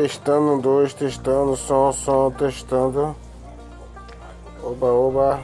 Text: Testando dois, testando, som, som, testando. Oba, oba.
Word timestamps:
Testando 0.00 0.62
dois, 0.62 0.94
testando, 0.94 1.54
som, 1.58 1.92
som, 1.92 2.32
testando. 2.32 3.14
Oba, 4.62 4.86
oba. 4.86 5.40